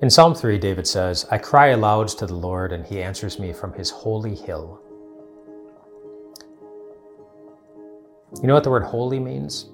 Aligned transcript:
In 0.00 0.08
Psalm 0.08 0.32
3, 0.32 0.58
David 0.58 0.86
says, 0.86 1.26
I 1.28 1.38
cry 1.38 1.68
aloud 1.68 2.06
to 2.06 2.26
the 2.26 2.34
Lord, 2.34 2.70
and 2.72 2.86
he 2.86 3.02
answers 3.02 3.40
me 3.40 3.52
from 3.52 3.72
his 3.72 3.90
holy 3.90 4.36
hill. 4.36 4.80
You 8.40 8.46
know 8.46 8.54
what 8.54 8.62
the 8.62 8.70
word 8.70 8.84
holy 8.84 9.18
means? 9.18 9.70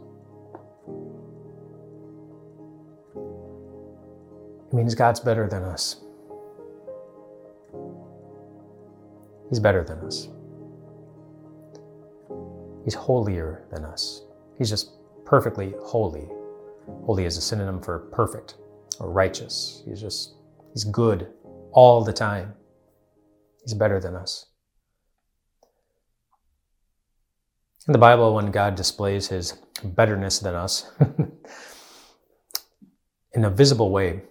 It 4.68 4.72
means 4.72 4.94
God's 4.94 5.20
better 5.20 5.46
than 5.46 5.62
us. 5.62 5.96
He's 9.50 9.60
better 9.60 9.84
than 9.84 9.98
us. 9.98 10.28
He's 12.82 12.94
holier 12.94 13.66
than 13.70 13.84
us. 13.84 14.22
He's 14.56 14.70
just 14.70 14.92
perfectly 15.26 15.74
holy. 15.82 16.30
Holy 17.04 17.26
is 17.26 17.36
a 17.36 17.42
synonym 17.42 17.82
for 17.82 17.98
perfect 18.10 18.56
or 19.00 19.10
righteous. 19.10 19.82
He's 19.86 20.00
just, 20.00 20.34
he's 20.72 20.84
good 20.84 21.28
all 21.72 22.04
the 22.04 22.12
time. 22.12 22.54
He's 23.62 23.74
better 23.74 24.00
than 24.00 24.14
us. 24.14 24.46
In 27.86 27.92
the 27.92 27.98
Bible, 27.98 28.34
when 28.34 28.50
God 28.50 28.76
displays 28.76 29.28
his 29.28 29.58
betterness 29.82 30.38
than 30.38 30.54
us 30.54 30.90
in 33.34 33.44
a 33.44 33.50
visible 33.50 33.90
way, 33.90 34.22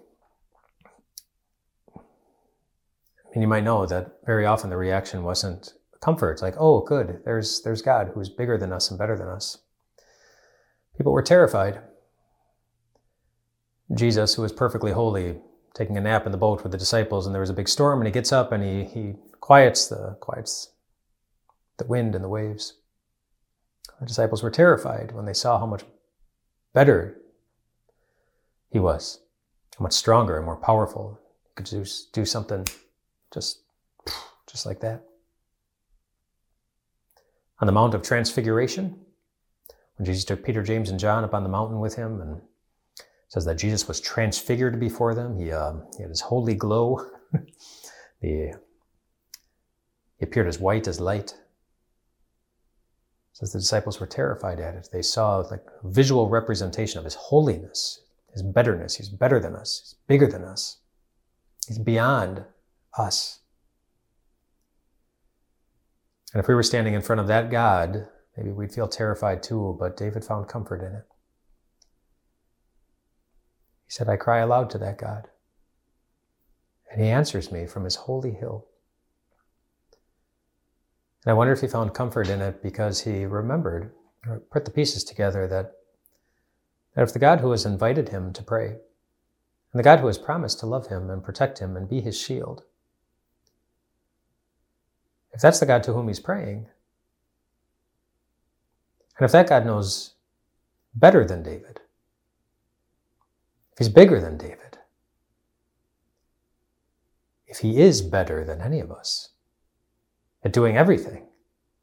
and 3.34 3.41
you 3.41 3.48
might 3.48 3.64
know 3.64 3.86
that 3.86 4.17
very 4.25 4.45
often 4.45 4.70
the 4.70 4.77
reaction 4.77 5.23
wasn't 5.23 5.73
comfort. 6.02 6.41
Like, 6.41 6.55
oh, 6.58 6.81
good, 6.81 7.22
there's 7.25 7.61
there's 7.61 7.81
God 7.81 8.11
who's 8.14 8.30
bigger 8.30 8.58
than 8.58 8.72
us 8.72 8.89
and 8.89 8.98
better 8.98 9.17
than 9.17 9.27
us. 9.27 9.58
People 10.98 11.14
were 11.14 11.23
terrified. 11.23 11.81
Jesus, 13.93 14.35
who 14.35 14.41
was 14.41 14.52
perfectly 14.52 14.91
holy, 14.91 15.38
taking 15.73 15.97
a 15.97 16.02
nap 16.02 16.25
in 16.25 16.31
the 16.31 16.38
boat 16.38 16.63
with 16.63 16.71
the 16.71 16.77
disciples, 16.77 17.25
and 17.25 17.33
there 17.33 17.41
was 17.41 17.49
a 17.49 17.53
big 17.53 17.70
storm, 17.70 17.99
and 17.99 18.07
he 18.07 18.11
gets 18.11 18.31
up 18.31 18.52
and 18.52 18.63
he 18.63 18.83
he 18.85 19.16
quiets 19.39 19.88
the 19.88 20.17
quiets 20.19 20.69
the 21.77 21.85
wind 21.85 22.16
and 22.16 22.23
the 22.23 22.30
waves. 22.30 22.73
The 24.00 24.05
disciples 24.05 24.44
were 24.44 24.52
terrified 24.52 25.11
when 25.11 25.25
they 25.25 25.33
saw 25.33 25.59
how 25.59 25.66
much 25.66 25.83
better 26.73 27.17
he 28.69 28.80
was, 28.80 29.19
how 29.77 29.83
much 29.83 29.94
stronger 29.94 30.38
and 30.38 30.45
more 30.45 30.57
powerful. 30.57 31.19
He 31.44 31.52
could 31.55 31.66
do, 31.66 31.85
do 32.11 32.25
something 32.25 32.66
just, 33.33 33.61
just 34.50 34.66
like 34.66 34.80
that. 34.81 35.03
On 37.59 37.66
the 37.66 37.72
Mount 37.72 37.94
of 37.94 38.02
Transfiguration, 38.02 39.00
when 39.97 40.05
Jesus 40.05 40.25
took 40.25 40.44
Peter, 40.44 40.63
James, 40.63 40.89
and 40.89 41.00
John 41.00 41.23
up 41.23 41.33
on 41.33 41.44
the 41.44 41.50
mountain 41.50 41.80
with 41.80 41.95
him, 41.95 42.19
and 42.19 42.41
says 43.34 43.45
that 43.45 43.58
Jesus 43.58 43.88
was 43.88 44.00
transfigured 44.00 44.80
before 44.80 45.16
them. 45.16 45.39
He, 45.39 45.52
um, 45.52 45.88
he 45.98 46.03
had 46.03 46.09
his 46.09 46.22
holy 46.22 46.53
glow. 46.53 47.03
he, 48.22 48.52
he 50.20 50.23
appeared 50.23 50.45
as 50.45 50.59
white 50.59 50.88
as 50.88 51.00
light. 51.00 51.34
says 53.31 53.52
the 53.52 53.58
disciples 53.58 54.00
were 54.00 54.06
terrified 54.06 54.59
at 54.59 54.75
it. 54.75 54.90
They 54.94 55.02
saw 55.02 55.38
like 55.38 55.64
a 55.84 55.90
visual 55.90 56.30
representation 56.30 57.00
of 57.00 57.06
his 57.06 57.16
holiness, 57.16 58.02
his 58.31 58.44
betterness. 58.44 58.98
He's 58.98 59.09
better 59.09 59.40
than 59.40 59.56
us. 59.56 59.80
He's 59.84 59.95
bigger 60.08 60.28
than 60.28 60.44
us. 60.44 60.78
He's 61.68 61.80
beyond 61.80 62.44
us. 63.00 63.40
And 66.36 66.40
if 66.40 66.47
we 66.47 66.53
were 66.53 66.62
standing 66.62 66.94
in 66.94 67.02
front 67.02 67.20
of 67.20 67.25
that 67.30 67.50
God, 67.50 68.08
maybe 68.38 68.52
we'd 68.52 68.72
feel 68.72 68.88
terrified 68.88 69.42
too, 69.42 69.75
but 69.80 69.97
David 69.97 70.23
found 70.23 70.47
comfort 70.47 70.81
in 70.81 70.94
it. 70.94 71.08
Said, 73.94 74.09
I 74.09 74.17
cry 74.17 74.39
aloud 74.39 74.72
to 74.72 74.80
that 74.80 74.97
God. 74.97 75.27
And 76.91 76.99
he 76.99 77.09
answers 77.09 77.52
me 77.52 77.67
from 77.67 77.83
his 77.83 77.94
holy 77.94 78.31
hill. 78.31 78.66
And 81.23 81.30
I 81.30 81.35
wonder 81.35 81.53
if 81.53 81.61
he 81.61 81.67
found 81.67 81.94
comfort 81.94 82.27
in 82.27 82.41
it 82.41 82.63
because 82.63 83.02
he 83.02 83.25
remembered 83.25 83.91
or 84.25 84.40
put 84.40 84.66
the 84.66 84.72
pieces 84.72 85.03
together 85.03 85.47
that, 85.47 85.73
that 86.95 87.03
if 87.03 87.13
the 87.13 87.19
God 87.19 87.41
who 87.41 87.51
has 87.51 87.68
invited 87.68 88.09
him 88.09 88.34
to 88.34 88.41
pray, 88.41 88.69
and 88.69 88.79
the 89.79 89.84
God 89.84 90.00
who 90.00 90.07
has 90.07 90.18
promised 90.18 90.59
to 90.62 90.66
love 90.66 90.88
him 90.88 91.12
and 91.12 91.23
protect 91.23 91.59
him 91.59 91.78
and 91.78 91.88
be 91.88 92.01
his 92.01 92.19
shield, 92.19 92.63
if 95.34 95.39
that's 95.39 95.59
the 95.59 95.68
God 95.68 95.84
to 95.84 95.94
whom 95.94 96.07
he's 96.07 96.19
praying, 96.19 96.66
and 99.19 99.25
if 99.25 99.31
that 99.34 99.50
God 99.50 99.68
knows 99.68 100.16
better 100.95 101.23
than 101.23 101.44
David, 101.44 101.81
if 103.73 103.79
he's 103.79 103.89
bigger 103.89 104.22
than 104.22 104.38
David, 104.38 104.78
if 107.47 107.59
he 107.59 107.81
is 107.81 108.01
better 108.01 108.45
than 108.45 108.61
any 108.61 108.79
of 108.79 108.91
us 108.91 109.29
at 110.44 110.53
doing 110.53 110.78
everything 110.78 111.25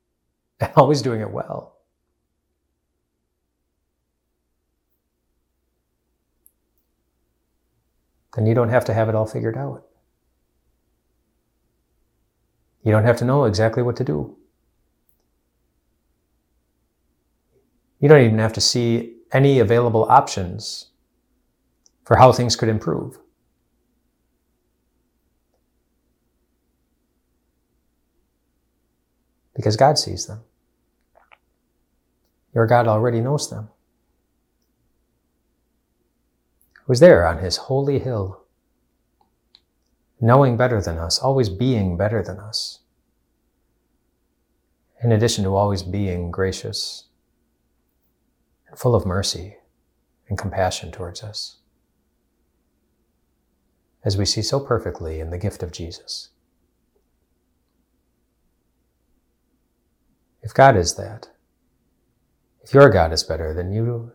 and 0.61 0.73
always 0.77 1.03
doing 1.03 1.21
it 1.21 1.33
well, 1.33 1.79
then 8.37 8.47
you 8.47 8.55
don't 8.55 8.69
have 8.69 8.85
to 8.85 8.95
have 8.95 9.09
it 9.09 9.17
all 9.17 9.27
figured 9.27 9.57
out. 9.57 9.85
You 12.85 12.93
don't 12.93 13.05
have 13.05 13.19
to 13.19 13.25
know 13.25 13.45
exactly 13.45 13.83
what 13.83 13.97
to 13.97 14.05
do. 14.05 14.37
You 17.99 18.09
don't 18.09 18.25
even 18.25 18.39
have 18.39 18.55
to 18.55 18.61
see 18.61 19.17
any 19.33 19.59
available 19.59 20.05
options 20.09 20.90
for 22.11 22.17
how 22.17 22.33
things 22.33 22.57
could 22.57 22.69
improve. 22.69 23.21
Because 29.55 29.77
God 29.77 29.97
sees 29.97 30.27
them. 30.27 30.41
Your 32.53 32.67
God 32.67 32.89
already 32.89 33.21
knows 33.21 33.49
them. 33.49 33.69
Who's 36.87 36.99
there 36.99 37.25
on 37.25 37.39
his 37.39 37.59
holy 37.59 38.01
hill 38.01 38.43
knowing 40.21 40.57
better 40.57 40.83
than 40.83 40.99
us, 40.99 41.21
always 41.21 41.49
being 41.49 41.97
better 41.97 42.25
than 42.25 42.41
us, 42.41 42.81
in 45.01 45.13
addition 45.13 45.45
to 45.45 45.55
always 45.55 45.85
being 45.85 46.33
gracious 46.33 47.05
and 48.69 48.77
full 48.77 48.97
of 48.97 49.07
mercy 49.07 49.59
and 50.29 50.37
compassion 50.37 50.91
towards 50.91 51.23
us, 51.23 51.60
as 54.05 54.17
we 54.17 54.25
see 54.25 54.43
so 54.43 54.61
perfectly 54.61 55.21
in 55.21 55.31
the 55.31 55.39
gift 55.39 55.63
of 55.63 55.73
Jesus. 55.73 56.31
If 60.43 60.55
God 60.55 60.77
is 60.77 60.95
that, 60.95 61.29
if 62.63 62.73
your 62.73 62.89
God 62.89 63.13
is 63.13 63.23
better 63.23 63.53
than 63.53 63.73
you, 63.73 64.13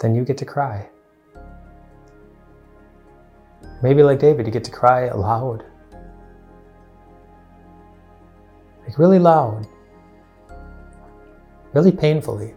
then 0.00 0.14
you 0.14 0.24
get 0.24 0.38
to 0.38 0.44
cry. 0.44 0.88
Maybe 3.82 4.02
like 4.02 4.18
David, 4.18 4.46
you 4.46 4.52
get 4.52 4.64
to 4.64 4.70
cry 4.70 5.06
aloud. 5.06 5.64
Like 8.86 8.98
really 8.98 9.18
loud. 9.18 9.66
Really 11.72 11.92
painfully. 11.92 12.54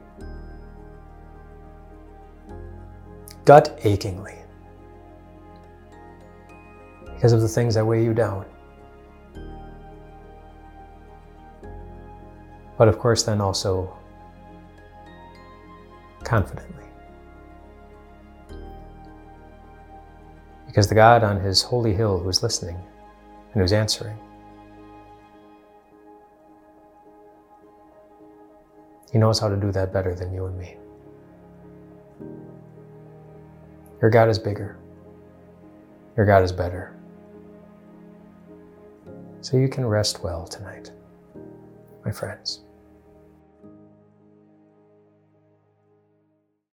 Gut 3.45 3.79
achingly. 3.83 4.35
Because 7.13 7.33
of 7.33 7.41
the 7.41 7.47
things 7.47 7.75
that 7.75 7.85
weigh 7.85 8.03
you 8.03 8.13
down. 8.13 8.45
But 12.77 12.87
of 12.87 12.99
course, 12.99 13.23
then 13.23 13.41
also 13.41 13.95
confidently. 16.23 16.83
because 20.73 20.87
the 20.87 20.95
God 20.95 21.23
on 21.23 21.39
his 21.39 21.61
holy 21.61 21.93
hill 21.93 22.17
who 22.17 22.27
is 22.29 22.41
listening 22.41 22.75
and 23.53 23.61
who's 23.61 23.71
answering. 23.71 24.17
He 29.11 29.19
knows 29.19 29.37
how 29.37 29.49
to 29.49 29.55
do 29.55 29.71
that 29.71 29.93
better 29.93 30.15
than 30.15 30.33
you 30.33 30.47
and 30.47 30.57
me. 30.57 30.77
Your 34.03 34.11
God 34.11 34.27
is 34.27 34.37
bigger. 34.37 34.77
Your 36.17 36.25
God 36.25 36.43
is 36.43 36.51
better. 36.51 36.93
So 39.39 39.55
you 39.55 39.69
can 39.69 39.85
rest 39.85 40.21
well 40.21 40.45
tonight, 40.45 40.91
my 42.03 42.11
friends. 42.11 42.65